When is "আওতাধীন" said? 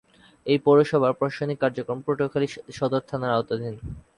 3.35-3.75